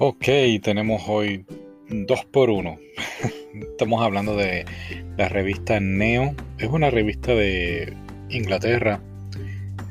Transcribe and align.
Ok, 0.00 0.26
tenemos 0.62 1.02
hoy 1.08 1.44
dos 1.88 2.24
por 2.26 2.50
uno. 2.50 2.78
Estamos 3.70 4.00
hablando 4.00 4.36
de 4.36 4.64
la 5.16 5.28
revista 5.28 5.80
Neo. 5.80 6.36
Es 6.56 6.68
una 6.68 6.88
revista 6.88 7.34
de 7.34 7.94
Inglaterra. 8.28 9.00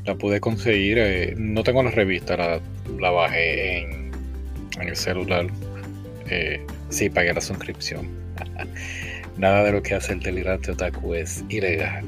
La 0.05 0.15
pude 0.15 0.39
conseguir. 0.39 0.97
Eh, 0.97 1.35
no 1.38 1.62
tengo 1.63 1.83
la 1.83 1.92
revista, 1.92 2.38
la, 2.38 3.12
bajé 3.12 3.79
en, 3.79 4.12
el 4.79 4.96
celular. 4.96 5.47
Eh, 6.29 6.65
sí, 6.87 7.10
pagué 7.10 7.33
la 7.33 7.42
suscripción. 7.42 8.08
Nada 9.37 9.62
de 9.65 9.74
lo 9.74 9.83
que 9.83 9.96
hace 9.96 10.13
el 10.13 10.21
delirante 10.21 10.71
otaku 10.71 11.15
es 11.15 11.44
ilegal 11.49 12.05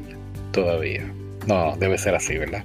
todavía. 0.54 1.05
No, 1.47 1.75
debe 1.75 1.97
ser 1.97 2.16
así, 2.16 2.38
¿verdad? 2.38 2.63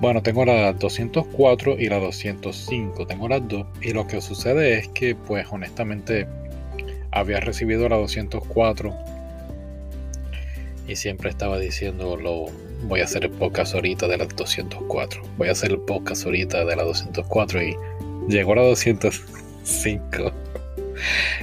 Bueno, 0.00 0.22
tengo 0.22 0.44
la 0.44 0.72
204 0.72 1.76
y 1.78 1.88
la 1.88 1.98
205, 1.98 3.06
tengo 3.06 3.28
las 3.28 3.46
dos. 3.48 3.66
Y 3.82 3.92
lo 3.92 4.06
que 4.06 4.20
sucede 4.20 4.78
es 4.78 4.88
que, 4.88 5.16
pues 5.16 5.46
honestamente, 5.50 6.26
había 7.10 7.40
recibido 7.40 7.88
la 7.88 7.96
204 7.96 8.94
y 10.86 10.96
siempre 10.96 11.30
estaba 11.30 11.58
diciendo, 11.58 12.16
lo, 12.16 12.46
voy 12.84 13.00
a 13.00 13.04
hacer 13.04 13.24
el 13.24 13.30
podcast 13.30 13.74
ahorita 13.74 14.06
de 14.08 14.18
la 14.18 14.26
204. 14.26 15.22
Voy 15.36 15.48
a 15.48 15.52
hacer 15.52 15.72
el 15.72 15.80
podcast 15.80 16.24
ahorita 16.24 16.64
de 16.64 16.76
la 16.76 16.84
204 16.84 17.62
y 17.62 17.76
llegó 18.28 18.54
la 18.54 18.62
205. 18.62 20.32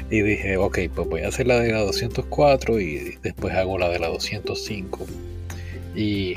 Y 0.10 0.22
dije, 0.22 0.58
ok, 0.58 0.80
pues 0.94 1.08
voy 1.08 1.22
a 1.22 1.28
hacer 1.28 1.48
la 1.48 1.60
de 1.60 1.72
la 1.72 1.80
204 1.80 2.80
y 2.80 3.18
después 3.22 3.54
hago 3.54 3.78
la 3.78 3.90
de 3.90 4.00
la 4.00 4.08
205. 4.08 5.06
Y 5.96 6.36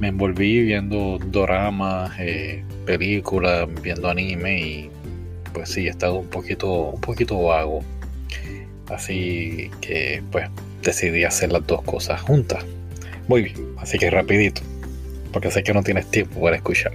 me 0.00 0.08
envolví 0.08 0.62
viendo 0.62 1.18
doramas, 1.26 2.12
eh, 2.18 2.64
películas, 2.86 3.68
viendo 3.82 4.08
anime 4.08 4.60
y 4.60 4.90
pues 5.52 5.70
sí, 5.70 5.86
he 5.86 5.90
estado 5.90 6.16
un 6.16 6.28
poquito, 6.28 6.90
un 6.90 7.00
poquito 7.00 7.40
vago. 7.40 7.84
Así 8.88 9.70
que 9.80 10.22
pues 10.32 10.48
decidí 10.82 11.24
hacer 11.24 11.52
las 11.52 11.66
dos 11.66 11.82
cosas 11.82 12.20
juntas. 12.22 12.64
Muy 13.28 13.42
bien, 13.42 13.56
así 13.78 13.98
que 13.98 14.10
rapidito, 14.10 14.62
porque 15.32 15.50
sé 15.50 15.62
que 15.62 15.74
no 15.74 15.82
tienes 15.82 16.10
tiempo 16.10 16.40
para 16.40 16.56
escuchar. 16.56 16.94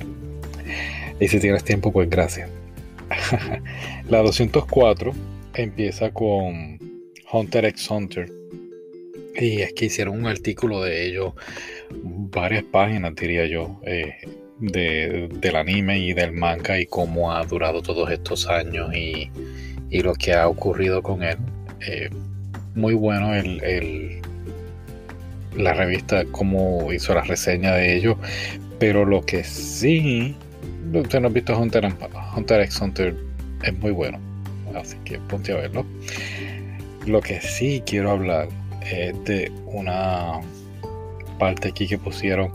Y 1.19 1.27
si 1.27 1.39
tienes 1.39 1.63
tiempo, 1.63 1.91
pues 1.91 2.09
gracias. 2.09 2.49
la 4.09 4.21
204 4.21 5.13
empieza 5.53 6.11
con 6.11 6.79
Hunter 7.31 7.65
x 7.65 7.89
Hunter. 7.89 8.31
Y 9.39 9.61
es 9.61 9.73
que 9.73 9.85
hicieron 9.85 10.17
un 10.17 10.27
artículo 10.27 10.81
de 10.81 11.07
ello 11.07 11.35
varias 11.91 12.63
páginas, 12.63 13.15
diría 13.15 13.45
yo, 13.45 13.79
eh, 13.85 14.15
de, 14.59 15.29
del 15.31 15.55
anime 15.55 15.99
y 15.99 16.13
del 16.13 16.31
manga 16.31 16.79
y 16.79 16.85
cómo 16.85 17.31
ha 17.33 17.43
durado 17.45 17.81
todos 17.81 18.09
estos 18.11 18.47
años 18.47 18.93
y, 18.95 19.29
lo 20.01 20.13
que 20.13 20.33
ha 20.33 20.47
ocurrido 20.49 21.01
con 21.01 21.23
él. 21.23 21.37
Eh, 21.87 22.09
muy 22.75 22.93
bueno 22.93 23.33
el, 23.33 24.21
la 25.55 25.73
revista, 25.73 26.25
cómo 26.31 26.91
hizo 26.91 27.13
la 27.13 27.21
reseña 27.21 27.73
de 27.75 27.95
ello, 27.95 28.17
pero 28.77 29.05
lo 29.05 29.25
que 29.25 29.43
sí, 29.45 30.35
usted 30.93 31.21
no 31.21 31.27
ha 31.27 31.31
visto 31.31 31.57
Hunter, 31.57 31.93
Hunter 32.35 32.61
x 32.61 32.81
Hunter, 32.81 33.15
es 33.63 33.77
muy 33.79 33.91
bueno, 33.91 34.19
así 34.75 34.97
que 35.05 35.17
ponte 35.19 35.53
a 35.53 35.55
verlo. 35.55 35.85
Lo 37.05 37.21
que 37.21 37.39
sí 37.39 37.81
quiero 37.85 38.11
hablar 38.11 38.49
es 38.91 39.23
de 39.23 39.51
una 39.65 40.41
parte 41.37 41.69
aquí 41.69 41.87
que 41.87 41.97
pusieron 41.97 42.51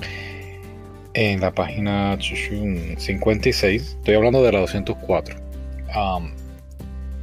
en 1.14 1.40
la 1.40 1.52
página 1.52 2.18
56. 2.20 3.82
Estoy 3.82 4.14
hablando 4.14 4.42
de 4.42 4.52
la 4.52 4.60
204. 4.60 5.36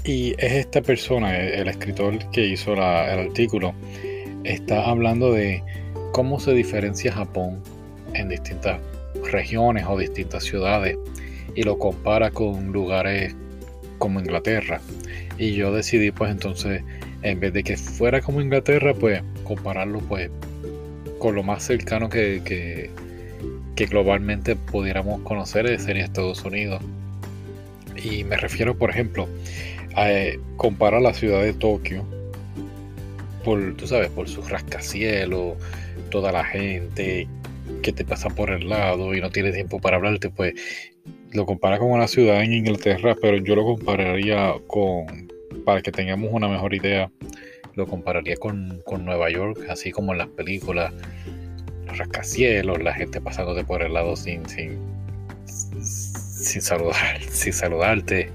y 0.03 0.31
es 0.37 0.53
esta 0.53 0.81
persona, 0.81 1.37
el, 1.37 1.67
escritor 1.67 2.17
que 2.31 2.45
hizo 2.45 2.73
el 2.73 2.79
artículo, 2.79 3.73
está 4.43 4.89
hablando 4.89 5.31
de 5.31 5.63
cómo 6.13 6.39
se 6.39 6.53
diferencia 6.53 7.11
Japón 7.11 7.61
en 8.13 8.29
distintas 8.29 8.79
regiones 9.31 9.85
o 9.87 9.97
distintas 9.97 10.43
ciudades 10.43 10.97
y 11.55 11.63
lo 11.63 11.77
compara 11.77 12.31
con 12.31 12.71
lugares 12.71 13.35
como 13.97 14.19
Inglaterra. 14.19 14.79
Y 15.37 15.53
yo 15.53 15.71
decidí 15.73 16.11
pues 16.11 16.31
entonces, 16.31 16.83
en 17.23 17.39
vez 17.39 17.53
de 17.53 17.63
que 17.63 17.77
fuera 17.77 18.21
como 18.21 18.41
Inglaterra, 18.41 18.93
pues 18.93 19.21
compararlo 19.43 19.99
pues 19.99 20.29
lo 21.33 21.43
más 21.43 21.63
cercano 21.63 22.09
que, 22.09 22.41
que, 22.45 23.85
globalmente 23.85 24.55
pudiéramos 24.55 25.21
conocer 25.21 25.79
sería 25.79 26.03
Estados 26.03 26.43
Unidos. 26.43 26.81
Y 27.95 28.23
me 28.23 28.37
refiero, 28.37 28.77
por 28.77 28.89
ejemplo, 28.89 29.27
a 29.95 30.11
eh, 30.11 30.39
comparar 30.57 31.01
la 31.01 31.13
ciudad 31.13 31.41
de 31.41 31.53
Tokio 31.53 32.05
por, 33.43 33.75
tú 33.75 33.87
sabes, 33.87 34.09
por 34.09 34.27
su 34.27 34.41
rascacielos, 34.41 35.55
toda 36.09 36.31
la 36.31 36.43
gente 36.43 37.27
que 37.81 37.93
te 37.93 38.03
pasa 38.03 38.29
por 38.29 38.49
el 38.51 38.67
lado 38.67 39.13
y 39.13 39.21
no 39.21 39.29
tiene 39.29 39.51
tiempo 39.51 39.79
para 39.79 39.97
hablarte, 39.97 40.29
pues 40.29 40.53
lo 41.31 41.45
compara 41.45 41.79
con 41.79 41.91
una 41.91 42.07
ciudad 42.07 42.43
en 42.43 42.53
Inglaterra, 42.53 43.15
pero 43.21 43.37
yo 43.37 43.55
lo 43.55 43.63
compararía 43.63 44.53
con, 44.67 45.31
para 45.65 45.81
que 45.81 45.91
tengamos 45.91 46.29
una 46.31 46.47
mejor 46.47 46.73
idea, 46.73 47.11
lo 47.77 47.87
compararía 47.87 48.35
con, 48.35 48.83
Nueva 48.99 49.29
York, 49.29 49.65
así 49.69 49.91
como 49.91 50.11
en 50.11 50.17
las 50.17 50.27
películas, 50.29 50.91
los 51.85 51.97
rascacielos, 51.97 52.81
la 52.81 52.93
gente 52.93 53.21
pasándote 53.21 53.63
por 53.63 53.83
el 53.83 53.93
lado 53.93 54.15
sin, 54.15 54.47
sin, 54.49 54.77
sin, 55.45 56.61
saludar, 56.61 57.21
sin 57.29 57.53
saludarte, 57.53 58.29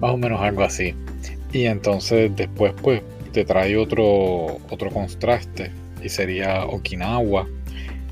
más 0.00 0.12
o 0.12 0.16
menos 0.16 0.40
algo 0.40 0.62
así. 0.62 0.94
Y 1.52 1.64
entonces 1.64 2.30
después 2.36 2.74
pues 2.82 3.02
te 3.32 3.44
trae 3.44 3.76
otro, 3.76 4.58
otro 4.70 4.90
contraste 4.90 5.72
y 6.02 6.08
sería 6.08 6.66
Okinawa, 6.66 7.48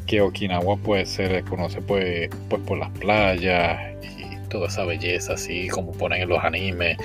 que 0.07 0.23
Okinawa 0.23 0.79
pues 0.79 1.11
se 1.11 1.29
le 1.29 1.43
pues, 1.43 1.77
pues 2.49 2.63
por 2.63 2.79
las 2.79 2.91
playas 2.99 3.93
toda 4.53 4.69
esa 4.69 4.85
belleza, 4.85 5.33
así 5.33 5.69
como 5.69 5.93
ponen 5.93 6.23
en 6.23 6.29
los 6.29 6.45
animes, 6.45 6.99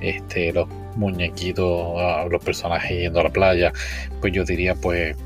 este, 0.00 0.52
los 0.52 0.66
muñequitos, 0.96 1.94
ah, 1.98 2.26
los 2.30 2.42
personajes 2.42 2.98
yendo 2.98 3.20
a 3.20 3.24
la 3.24 3.30
playa, 3.30 3.72
pues 4.20 4.32
yo 4.32 4.44
diría, 4.44 4.74
pues, 4.74 5.16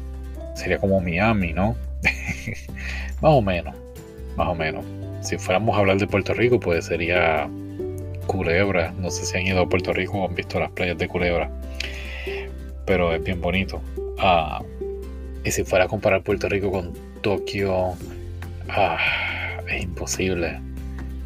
sería 0.55 0.79
como 0.79 1.01
Miami, 1.01 1.53
¿no? 1.53 1.77
más 3.21 3.33
o 3.33 3.43
menos, 3.43 3.75
más 4.37 4.49
o 4.49 4.55
menos. 4.55 4.85
Si 5.23 5.39
fuéramos 5.39 5.77
a 5.77 5.81
hablar 5.81 5.99
de 5.99 6.07
Puerto 6.07 6.35
Rico, 6.35 6.59
pues 6.59 6.87
sería 6.87 7.49
Culebra. 8.27 8.93
No 8.99 9.11
sé 9.11 9.27
si 9.27 9.37
han 9.37 9.47
ido 9.47 9.61
a 9.61 9.69
Puerto 9.69 9.93
Rico 9.93 10.19
o 10.19 10.29
han 10.29 10.35
visto 10.35 10.59
las 10.59 10.71
playas 10.71 10.99
de 10.99 11.09
Culebra, 11.09 11.51
pero 12.87 13.13
es 13.13 13.23
bien 13.23 13.41
bonito. 13.41 13.83
Ah, 14.19 14.63
y 15.45 15.51
si 15.51 15.65
fuera 15.65 15.85
a 15.85 15.89
comparar 15.89 16.23
Puerto 16.23 16.49
Rico 16.49 16.71
con 16.71 16.93
Tokio, 17.23 17.95
ah, 18.69 18.99
es 19.69 19.83
imposible 19.83 20.70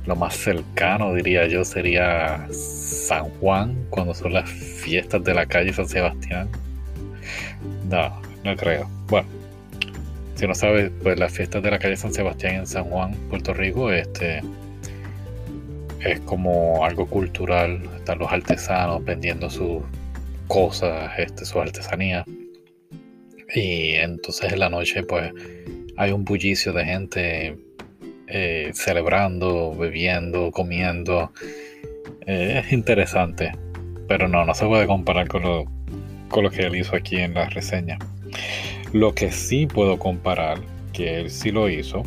lo 0.07 0.17
más 0.17 0.37
cercano, 0.37 1.15
diría 1.15 1.47
yo, 1.47 1.65
sería 1.65 2.47
San 2.51 3.31
Juan, 3.41 3.87
cuando 3.91 4.15
son 4.15 4.35
las 4.35 4.49
fiestas 4.51 5.25
de 5.25 5.35
la 5.35 5.47
calle 5.47 5.73
San 5.73 5.89
Sebastián. 5.89 6.49
No, 7.89 8.21
no 8.45 8.57
creo. 8.57 8.89
Bueno, 9.09 9.29
si 10.35 10.47
no 10.47 10.55
sabes, 10.55 10.91
pues 11.03 11.19
las 11.19 11.33
fiestas 11.33 11.63
de 11.63 11.71
la 11.71 11.79
calle 11.79 11.97
San 11.97 12.13
Sebastián 12.13 12.57
en 12.57 12.67
San 12.67 12.85
Juan, 12.85 13.15
Puerto 13.31 13.55
Rico, 13.55 13.91
este 13.91 14.43
es 16.01 16.21
como 16.21 16.85
algo 16.85 17.07
cultural. 17.07 17.81
Están 17.97 18.19
los 18.19 18.31
artesanos 18.31 19.03
vendiendo 19.05 19.49
sus 19.49 19.83
cosas, 20.49 21.13
este, 21.19 21.47
sus 21.47 21.57
artesanías. 21.57 22.27
Y 23.55 23.95
entonces 23.95 24.53
en 24.53 24.59
la 24.59 24.69
noche, 24.69 25.03
pues 25.03 25.33
hay 25.97 26.13
un 26.13 26.25
bullicio 26.25 26.73
de 26.73 26.85
gente 26.85 27.57
eh, 28.27 28.71
celebrando, 28.75 29.75
bebiendo, 29.75 30.51
comiendo. 30.51 31.33
Eh, 32.27 32.63
es 32.65 32.73
interesante, 32.73 33.53
pero 34.09 34.29
no, 34.29 34.45
no 34.45 34.55
se 34.55 34.67
puede 34.67 34.87
comparar 34.87 35.29
con 35.29 35.43
lo, 35.43 36.51
que 36.51 36.63
él 36.63 36.77
hizo 36.77 36.97
aquí 36.97 37.17
en 37.17 37.35
la 37.35 37.49
reseña. 37.49 37.99
Lo 38.93 39.15
que 39.15 39.31
sí 39.31 39.67
puedo 39.67 39.99
comparar, 39.99 40.59
que 40.93 41.21
él 41.21 41.31
sí 41.31 41.51
lo 41.51 41.69
hizo, 41.69 42.03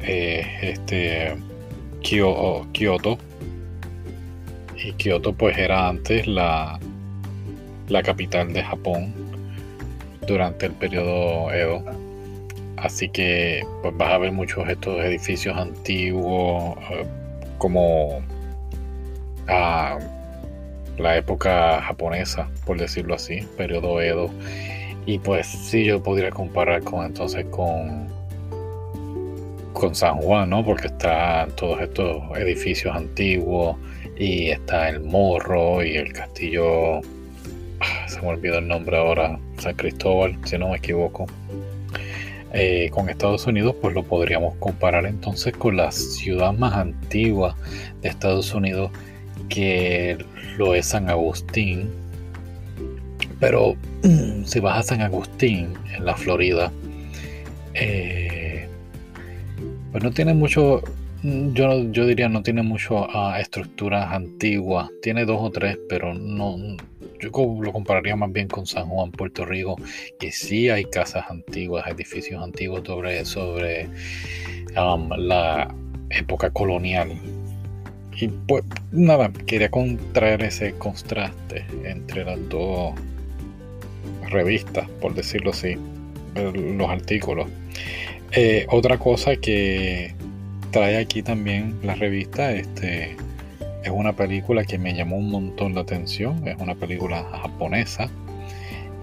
es 0.00 0.46
este 0.62 1.34
Kyoto. 2.02 3.18
Y 4.76 4.92
Kyoto 4.92 5.32
pues 5.32 5.56
era 5.56 5.88
antes 5.88 6.26
la, 6.26 6.78
la 7.88 8.02
capital 8.02 8.52
de 8.52 8.62
Japón 8.62 9.14
durante 10.26 10.66
el 10.66 10.72
periodo 10.72 11.50
Edo 11.52 12.05
Así 12.76 13.08
que 13.08 13.64
pues, 13.82 13.96
vas 13.96 14.12
a 14.12 14.18
ver 14.18 14.32
muchos 14.32 14.68
estos 14.68 15.02
edificios 15.04 15.56
antiguos, 15.56 16.76
eh, 16.90 17.06
como 17.58 18.20
a 19.48 19.98
la 20.98 21.16
época 21.16 21.80
japonesa, 21.82 22.48
por 22.64 22.78
decirlo 22.78 23.14
así, 23.14 23.46
periodo 23.56 24.00
Edo. 24.00 24.30
Y 25.06 25.18
pues 25.18 25.46
sí, 25.46 25.84
yo 25.84 26.02
podría 26.02 26.30
comparar 26.30 26.82
con 26.82 27.04
entonces 27.06 27.46
con, 27.46 28.08
con 29.72 29.94
San 29.94 30.16
Juan, 30.16 30.50
¿no? 30.50 30.64
Porque 30.64 30.88
están 30.88 31.50
todos 31.52 31.80
estos 31.80 32.22
edificios 32.36 32.94
antiguos 32.94 33.76
y 34.16 34.48
está 34.48 34.88
el 34.88 35.00
morro 35.00 35.84
y 35.84 35.96
el 35.96 36.12
castillo, 36.12 36.98
ah, 37.80 38.08
se 38.08 38.20
me 38.20 38.28
olvidó 38.28 38.58
el 38.58 38.66
nombre 38.66 38.96
ahora, 38.96 39.38
San 39.58 39.74
Cristóbal, 39.74 40.36
si 40.44 40.58
no 40.58 40.70
me 40.70 40.78
equivoco. 40.78 41.26
Eh, 42.58 42.88
con 42.90 43.10
Estados 43.10 43.46
Unidos, 43.46 43.76
pues 43.82 43.94
lo 43.94 44.02
podríamos 44.02 44.54
comparar 44.54 45.04
entonces 45.04 45.54
con 45.54 45.76
la 45.76 45.92
ciudad 45.92 46.54
más 46.54 46.72
antigua 46.72 47.54
de 48.00 48.08
Estados 48.08 48.54
Unidos, 48.54 48.90
que 49.50 50.16
lo 50.56 50.74
es 50.74 50.86
San 50.86 51.10
Agustín. 51.10 51.90
Pero 53.40 53.76
si 54.46 54.58
vas 54.60 54.78
a 54.78 54.82
San 54.82 55.02
Agustín, 55.02 55.74
en 55.94 56.06
la 56.06 56.16
Florida, 56.16 56.72
eh, 57.74 58.66
pues 59.92 60.02
no 60.02 60.10
tiene 60.12 60.32
mucho, 60.32 60.82
yo, 61.22 61.90
yo 61.90 62.06
diría 62.06 62.28
no 62.28 62.42
tiene 62.42 62.62
mucho 62.62 63.08
a 63.14 63.40
estructuras 63.40 64.12
antiguas, 64.12 64.90
tiene 65.02 65.24
dos 65.24 65.38
o 65.40 65.50
tres, 65.50 65.78
pero 65.88 66.14
no, 66.14 66.56
yo 67.20 67.30
lo 67.60 67.72
compararía 67.72 68.16
más 68.16 68.32
bien 68.32 68.48
con 68.48 68.66
San 68.66 68.86
Juan, 68.86 69.10
Puerto 69.10 69.44
Rico, 69.44 69.76
que 70.18 70.32
sí 70.32 70.68
hay 70.68 70.84
casas 70.84 71.24
antiguas, 71.28 71.86
edificios 71.88 72.42
antiguos 72.42 72.82
sobre, 72.84 73.24
sobre 73.24 73.88
um, 74.76 75.10
la 75.16 75.74
época 76.10 76.50
colonial. 76.50 77.12
Y 78.18 78.28
pues 78.28 78.64
nada, 78.92 79.30
quería 79.46 79.70
contraer 79.70 80.42
ese 80.42 80.72
contraste 80.74 81.66
entre 81.84 82.24
las 82.24 82.48
dos 82.48 82.94
revistas, 84.30 84.88
por 85.00 85.14
decirlo 85.14 85.50
así, 85.50 85.76
los 86.34 86.88
artículos. 86.88 87.48
Eh, 88.32 88.66
otra 88.70 88.98
cosa 88.98 89.36
que 89.36 90.14
trae 90.70 90.98
aquí 90.98 91.22
también 91.22 91.78
la 91.82 91.94
revista, 91.94 92.52
este, 92.52 93.16
es 93.86 93.92
una 93.92 94.12
película 94.12 94.64
que 94.64 94.78
me 94.78 94.94
llamó 94.94 95.16
un 95.16 95.30
montón 95.30 95.76
la 95.76 95.82
atención. 95.82 96.46
Es 96.48 96.56
una 96.58 96.74
película 96.74 97.22
japonesa 97.42 98.10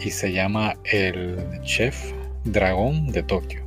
y 0.01 0.11
se 0.11 0.33
llama 0.33 0.75
El 0.83 1.37
Chef 1.63 2.11
Dragón 2.43 3.07
de 3.07 3.23
Tokio. 3.23 3.61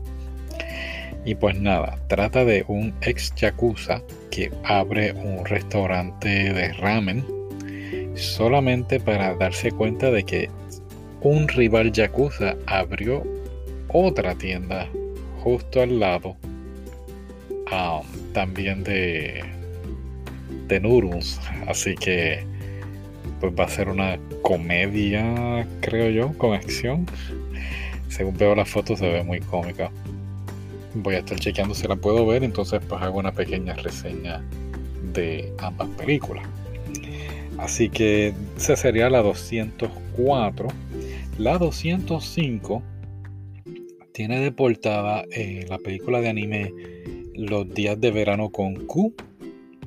Y 1.25 1.35
pues 1.35 1.59
nada, 1.59 1.99
trata 2.09 2.45
de 2.45 2.67
un 2.69 2.95
ex 3.01 3.35
yakuza 3.35 4.03
que 4.31 4.53
abre 4.63 5.13
un 5.13 5.47
restaurante 5.47 6.29
de 6.29 6.73
ramen 6.75 7.25
solamente 8.15 9.01
para 9.01 9.35
darse 9.37 9.73
cuenta 9.73 10.11
de 10.11 10.23
que 10.23 10.51
un 11.23 11.49
rival 11.49 11.93
yakuza 11.93 12.57
abrió 12.67 13.25
otra 13.89 14.35
tienda 14.35 14.87
justo 15.43 15.81
al 15.81 15.99
lado 15.99 16.37
um, 17.73 18.33
también 18.33 18.85
de 18.85 19.45
de 20.69 20.81
Nurus. 20.81 21.41
Así 21.67 21.95
que 21.95 22.45
pues 23.41 23.53
va 23.59 23.65
a 23.65 23.69
ser 23.69 23.89
una 23.89 24.19
comedia, 24.43 25.67
creo 25.81 26.11
yo, 26.11 26.39
con 26.39 26.55
acción. 26.55 27.07
Según 28.09 28.37
veo 28.37 28.55
las 28.55 28.69
fotos 28.69 28.99
se 28.99 29.09
ve 29.09 29.23
muy 29.23 29.41
cómica. 29.41 29.91
Voy 30.95 31.17
a 31.17 31.19
estar 31.19 31.39
chequeando 31.39 31.75
si 31.75 31.87
la 31.87 31.97
puedo 31.97 32.27
ver, 32.27 32.43
entonces 32.45 32.81
pues 32.89 33.03
hago 33.03 33.19
una 33.19 33.33
pequeña 33.33 33.75
reseña 33.75 34.43
de 35.13 35.53
ambas 35.59 35.89
películas. 35.91 36.47
Así 37.59 37.89
que 37.89 38.33
esa 38.57 38.77
sería 38.77 39.11
la 39.11 39.23
204. 39.23 40.69
La 41.39 41.59
205 41.59 42.83
tiene 44.13 44.41
de 44.41 44.53
portada 44.53 45.25
eh, 45.31 45.67
la 45.69 45.79
película 45.79 46.23
de 46.23 46.29
anime 46.31 46.73
Los 47.37 47.73
días 47.73 48.01
de 48.01 48.11
verano 48.11 48.51
con 48.51 48.87
Q 48.87 49.15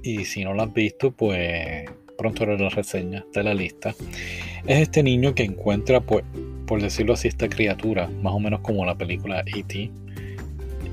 y 0.02 0.26
si 0.26 0.44
no 0.44 0.54
lo 0.54 0.64
has 0.64 0.74
visto, 0.74 1.12
pues 1.12 1.90
pronto 2.18 2.44
haré 2.44 2.58
la 2.58 2.70
reseña 2.70 3.26
de 3.34 3.44
la 3.44 3.54
lista. 3.54 3.96
Es 4.68 4.80
este 4.80 5.04
niño 5.04 5.34
que 5.34 5.44
encuentra, 5.44 6.02
pues, 6.02 6.24
por 6.68 6.82
decirlo 6.82 7.14
así, 7.14 7.28
esta 7.28 7.50
criatura, 7.50 8.10
más 8.22 8.34
o 8.34 8.40
menos 8.40 8.60
como 8.62 8.86
la 8.86 8.96
película 8.96 9.44
E.T. 9.46 9.92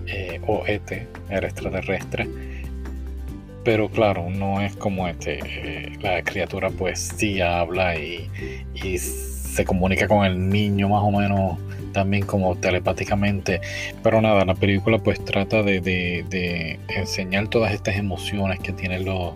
Eh, 0.07 0.41
o 0.47 0.65
E.T., 0.67 1.07
el 1.31 1.45
extraterrestre. 1.45 2.29
Pero 3.65 3.91
claro, 3.91 4.31
no 4.31 4.61
es 4.61 4.77
como 4.77 5.09
este. 5.09 5.41
Eh, 5.45 5.93
la 6.01 6.23
criatura, 6.23 6.71
pues, 6.71 7.13
sí 7.17 7.41
habla 7.41 7.99
y, 7.99 8.29
y 8.75 8.99
se 9.57 9.65
comunica 9.65 10.07
con 10.07 10.27
el 10.27 10.51
niño, 10.51 10.91
más 10.91 11.03
o 11.03 11.11
menos 11.11 11.59
también 11.93 12.27
como 12.27 12.57
telepáticamente. 12.57 13.63
Pero 14.03 14.21
nada, 14.21 14.45
la 14.45 14.55
película 14.55 14.99
pues 14.99 15.25
trata 15.25 15.63
de, 15.63 16.79
enseñar 16.95 17.49
todas 17.49 17.73
estas 17.73 17.97
emociones 17.97 18.61
que 18.61 18.73
tienen 18.73 19.07
los... 19.07 19.33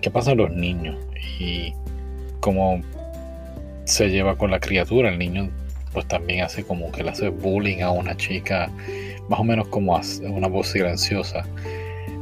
que 0.00 0.10
pasan 0.12 0.36
los 0.36 0.52
niños 0.52 0.96
y 1.40 1.74
cómo 2.38 2.80
se 3.84 4.10
lleva 4.10 4.36
con 4.36 4.52
la 4.52 4.60
criatura. 4.60 5.08
El 5.08 5.18
niño 5.18 5.50
pues 5.92 6.06
también 6.06 6.44
hace 6.44 6.62
como 6.62 6.92
que 6.92 7.02
le 7.02 7.10
hace 7.10 7.28
bullying 7.28 7.82
a 7.82 7.90
una 7.90 8.16
chica, 8.16 8.70
más 9.28 9.40
o 9.40 9.44
menos 9.44 9.66
como 9.68 10.00
una 10.22 10.46
voz 10.46 10.68
silenciosa 10.68 11.44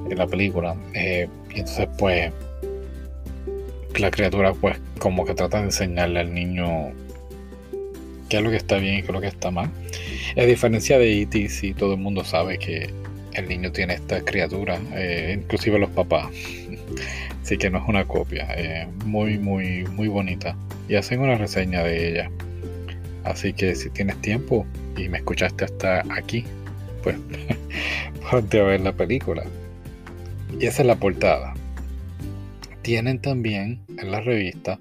en 0.08 0.16
la 0.16 0.26
película. 0.26 0.74
Eh, 0.94 1.28
y 1.54 1.58
entonces 1.58 1.86
pues 1.98 2.32
la 3.98 4.10
criatura 4.10 4.54
pues 4.54 4.80
como 4.98 5.26
que 5.26 5.34
trata 5.34 5.58
de 5.58 5.64
enseñarle 5.64 6.20
al 6.20 6.32
niño 6.32 6.94
qué 8.30 8.36
es 8.38 8.42
lo 8.42 8.50
que 8.50 8.56
está 8.56 8.78
bien 8.78 8.94
y 8.94 9.02
qué 9.02 9.08
es 9.08 9.12
lo 9.12 9.20
que 9.20 9.26
está 9.26 9.50
mal. 9.50 9.70
A 10.36 10.42
diferencia 10.42 10.98
de 10.98 11.22
E.T., 11.22 11.48
sí, 11.50 11.74
todo 11.74 11.94
el 11.94 12.00
mundo 12.00 12.24
sabe 12.24 12.58
que 12.58 12.88
el 13.34 13.48
niño 13.48 13.72
tiene 13.72 13.94
esta 13.94 14.24
criatura, 14.24 14.80
eh, 14.94 15.36
inclusive 15.36 15.78
los 15.78 15.90
papás. 15.90 16.28
Así 17.42 17.58
que 17.58 17.68
no 17.68 17.78
es 17.78 17.84
una 17.88 18.06
copia, 18.06 18.46
eh, 18.56 18.86
muy, 19.04 19.36
muy, 19.36 19.84
muy 19.84 20.08
bonita. 20.08 20.56
Y 20.88 20.94
hacen 20.94 21.20
una 21.20 21.36
reseña 21.36 21.82
de 21.82 22.08
ella. 22.08 22.30
Así 23.24 23.52
que 23.52 23.74
si 23.74 23.90
tienes 23.90 24.20
tiempo 24.22 24.64
y 24.96 25.08
me 25.08 25.18
escuchaste 25.18 25.64
hasta 25.64 26.02
aquí, 26.14 26.44
pues 27.02 27.16
ponte 28.30 28.60
a 28.60 28.64
ver 28.64 28.80
la 28.80 28.92
película. 28.92 29.42
Y 30.58 30.66
esa 30.66 30.82
es 30.82 30.86
la 30.86 30.96
portada. 30.96 31.54
Tienen 32.82 33.20
también 33.20 33.80
en 33.98 34.10
la 34.12 34.20
revista, 34.20 34.78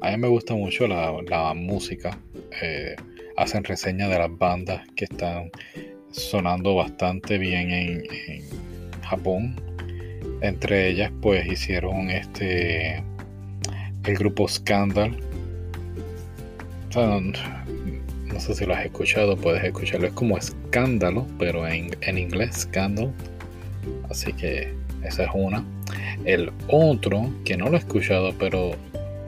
a 0.00 0.10
mí 0.10 0.16
me 0.16 0.28
gusta 0.28 0.54
mucho 0.54 0.88
la, 0.88 1.12
la 1.28 1.54
música 1.54 2.18
eh, 2.60 2.96
hacen 3.36 3.64
reseña 3.64 4.08
de 4.08 4.18
las 4.18 4.36
bandas 4.36 4.86
que 4.94 5.04
están 5.04 5.50
sonando 6.10 6.74
bastante 6.74 7.38
bien 7.38 7.70
en, 7.70 8.02
Japón. 9.02 9.60
Entre 10.40 10.88
ellas, 10.88 11.12
pues 11.20 11.46
hicieron 11.46 12.08
este 12.08 13.02
el 14.04 14.16
grupo 14.16 14.48
Scandal. 14.48 15.16
no, 16.94 18.40
sé 18.40 18.54
si 18.54 18.64
lo 18.64 18.74
has 18.74 18.86
escuchado, 18.86 19.36
puedes 19.36 19.62
escucharlo. 19.64 20.06
Es 20.06 20.14
como 20.14 20.38
escándalo, 20.38 21.26
pero 21.38 21.66
en, 21.66 21.96
en 22.00 22.18
inglés, 22.18 22.62
Scandal. 22.62 23.12
Así 24.08 24.32
que 24.32 24.72
esa 25.04 25.24
es 25.24 25.30
una. 25.34 25.64
El 26.24 26.50
otro, 26.68 27.30
que 27.44 27.56
no 27.56 27.68
lo 27.68 27.76
he 27.76 27.80
escuchado, 27.80 28.32
pero 28.38 28.72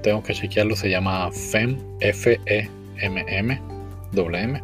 tengo 0.02 0.22
que 0.22 0.32
chequearlo, 0.32 0.76
se 0.76 0.88
llama 0.88 1.30
FEM, 1.32 1.76
F-E 2.00 2.70
MM, 3.02 3.60
WM. 4.12 4.62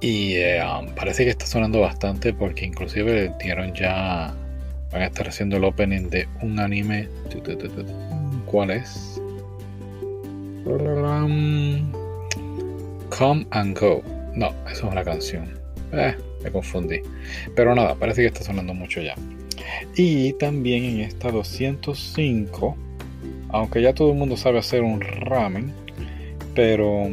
Y 0.00 0.34
eh, 0.34 0.60
um, 0.64 0.88
parece 0.94 1.24
que 1.24 1.30
está 1.30 1.46
sonando 1.46 1.80
bastante 1.80 2.34
porque 2.34 2.66
inclusive 2.66 3.32
dieron 3.40 3.72
ya, 3.72 4.34
van 4.90 5.02
a 5.02 5.06
estar 5.06 5.28
haciendo 5.28 5.56
el 5.56 5.64
opening 5.64 6.08
de 6.10 6.28
un 6.42 6.58
anime. 6.58 7.08
¿Cuál 8.46 8.70
es? 8.72 9.20
Come 13.16 13.46
and 13.50 13.78
Go. 13.78 14.02
No, 14.34 14.48
eso 14.70 14.86
es 14.86 14.92
una 14.92 15.04
canción. 15.04 15.48
Eh, 15.92 16.16
me 16.42 16.50
confundí. 16.50 17.00
Pero 17.54 17.74
nada, 17.74 17.94
parece 17.94 18.22
que 18.22 18.28
está 18.28 18.42
sonando 18.42 18.74
mucho 18.74 19.00
ya. 19.00 19.14
Y 19.96 20.32
también 20.34 20.84
en 20.84 21.00
esta 21.00 21.30
205, 21.30 22.76
aunque 23.50 23.82
ya 23.82 23.92
todo 23.94 24.10
el 24.10 24.18
mundo 24.18 24.36
sabe 24.36 24.58
hacer 24.58 24.82
un 24.82 25.00
ramen, 25.00 25.72
pero 26.54 27.08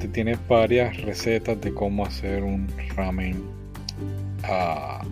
te 0.00 0.08
tiene 0.08 0.36
varias 0.48 0.96
recetas 1.02 1.60
de 1.60 1.72
cómo 1.72 2.04
hacer 2.04 2.42
un 2.42 2.66
ramen 2.94 3.42
uh, 4.44 5.04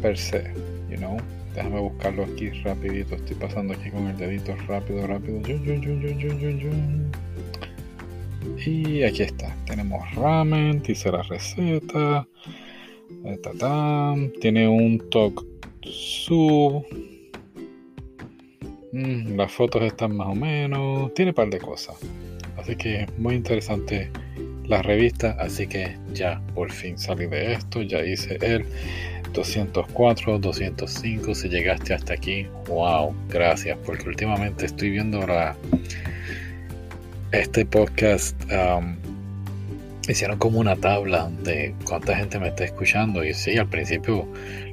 per 0.00 0.16
se, 0.18 0.52
you 0.90 0.96
know. 0.96 1.16
Déjame 1.54 1.78
buscarlo 1.78 2.24
aquí 2.24 2.50
rapidito. 2.62 3.14
Estoy 3.14 3.36
pasando 3.36 3.74
aquí 3.74 3.90
con 3.90 4.08
el 4.08 4.16
dedito 4.16 4.56
rápido, 4.66 5.06
rápido. 5.06 5.40
Y 8.66 9.02
aquí 9.04 9.22
está. 9.22 9.54
Tenemos 9.64 10.14
ramen, 10.16 10.82
dice 10.82 11.12
la 11.12 11.22
receta. 11.22 12.26
Tiene 14.40 14.66
un 14.66 14.98
toque 15.10 15.44
sub 15.82 16.84
Mm, 18.94 19.36
las 19.36 19.50
fotos 19.50 19.82
están 19.82 20.16
más 20.16 20.28
o 20.28 20.36
menos. 20.36 21.12
Tiene 21.14 21.32
un 21.32 21.34
par 21.34 21.50
de 21.50 21.58
cosas. 21.58 21.96
Así 22.56 22.76
que 22.76 23.08
muy 23.18 23.34
interesante 23.34 24.08
la 24.68 24.82
revista. 24.82 25.36
Así 25.40 25.66
que 25.66 25.96
ya 26.12 26.40
por 26.54 26.70
fin 26.70 26.96
salí 26.96 27.26
de 27.26 27.54
esto. 27.54 27.82
Ya 27.82 28.04
hice 28.04 28.38
el 28.40 28.64
204, 29.32 30.38
205, 30.38 31.34
si 31.34 31.48
llegaste 31.48 31.92
hasta 31.92 32.14
aquí, 32.14 32.46
wow, 32.68 33.12
gracias, 33.28 33.76
porque 33.84 34.08
últimamente 34.08 34.66
estoy 34.66 34.90
viendo 34.90 35.26
la, 35.26 35.56
este 37.32 37.66
podcast, 37.66 38.40
hicieron 40.08 40.38
como 40.38 40.60
una 40.60 40.76
tabla 40.76 41.32
de 41.42 41.74
cuánta 41.84 42.14
gente 42.14 42.38
me 42.38 42.46
está 42.46 42.62
escuchando 42.62 43.24
y 43.24 43.34
sí, 43.34 43.58
al 43.58 43.66
principio, 43.66 44.28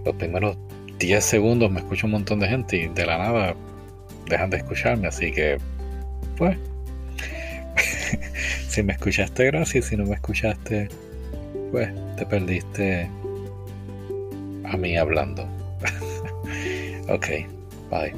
los 0.05 0.15
primeros 0.17 0.57
10 0.99 1.25
segundos 1.25 1.71
me 1.71 1.79
escucha 1.79 2.05
un 2.05 2.11
montón 2.11 2.39
de 2.39 2.47
gente 2.47 2.77
y 2.77 2.87
de 2.87 3.05
la 3.07 3.17
nada 3.17 3.55
dejan 4.31 4.49
de 4.49 4.57
escucharme, 4.57 5.07
así 5.07 5.31
que, 5.31 5.57
pues, 6.37 6.57
si 8.67 8.83
me 8.83 8.93
escuchaste, 8.93 9.45
gracias, 9.45 9.85
si 9.85 9.97
no 9.97 10.05
me 10.05 10.15
escuchaste, 10.15 10.89
pues, 11.71 11.89
te 12.17 12.25
perdiste 12.25 13.09
a 14.65 14.77
mí 14.77 14.97
hablando. 14.97 15.47
ok, 17.09 17.27
bye. 17.89 18.13